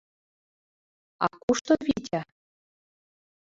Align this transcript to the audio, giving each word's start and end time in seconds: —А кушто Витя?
—А 1.23 1.25
кушто 1.41 1.73
Витя? 1.85 2.21